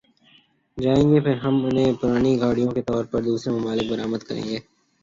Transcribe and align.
جائیں 0.77 1.05
گی 1.09 1.19
پھر 1.19 1.35
ہم 1.37 1.55
انہیں 1.65 1.93
پرانی 2.01 2.33
گاڑیوں 2.41 2.71
کے 2.71 2.81
طور 2.81 3.03
پر 3.11 3.19
دوسرے 3.23 3.53
ممالک 3.53 3.85
برآمد 3.91 4.21
کریں 4.27 4.43
گئے 4.43 4.59